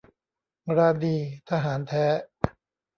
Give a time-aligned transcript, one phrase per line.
[0.77, 1.15] ราณี
[1.49, 2.05] ทหารแท้